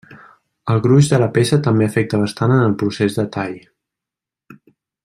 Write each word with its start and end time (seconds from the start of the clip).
El 0.73 0.79
gruix 0.85 1.09
de 1.11 1.19
la 1.25 1.27
peça 1.35 1.59
també 1.67 1.89
afecta 1.89 2.23
bastant 2.25 2.57
en 2.57 2.65
el 2.71 2.75
procés 2.85 3.21
de 3.21 3.29
tall. 3.39 3.57